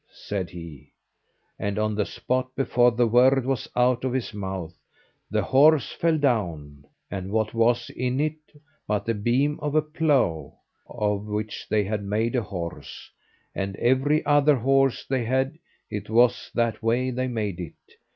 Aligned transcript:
said 0.25 0.49
he; 0.49 0.89
and 1.59 1.77
on 1.77 1.93
the 1.93 2.07
spot, 2.07 2.49
before 2.55 2.89
the 2.89 3.05
word 3.05 3.45
was 3.45 3.69
out 3.75 4.03
of 4.03 4.13
his 4.13 4.33
mouth, 4.33 4.73
the 5.29 5.43
horse 5.43 5.91
fell 5.91 6.17
down, 6.17 6.83
and 7.11 7.29
what 7.31 7.53
was 7.53 7.87
in 7.91 8.19
it 8.19 8.39
but 8.87 9.05
the 9.05 9.13
beam 9.13 9.59
of 9.59 9.75
a 9.75 9.81
plough, 9.83 10.53
of 10.89 11.27
which 11.27 11.67
they 11.69 11.83
had 11.83 12.01
made 12.03 12.35
a 12.35 12.41
horse; 12.41 13.11
and 13.53 13.75
every 13.75 14.25
other 14.25 14.55
horse 14.55 15.05
they 15.07 15.23
had, 15.23 15.55
it 15.91 16.09
was 16.09 16.49
that 16.55 16.81
way 16.81 17.11
they 17.11 17.27
made 17.27 17.59
it. 17.59 17.75